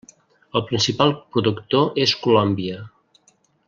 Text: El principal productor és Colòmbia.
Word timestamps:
El 0.59 0.63
principal 0.71 1.13
productor 1.37 2.03
és 2.07 2.17
Colòmbia. 2.27 2.85